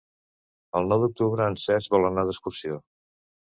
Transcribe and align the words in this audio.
El 0.79 0.89
nou 0.91 1.03
d'octubre 1.03 1.49
en 1.51 1.59
Cesc 1.65 1.93
vol 1.97 2.09
anar 2.11 2.25
d'excursió. 2.31 2.81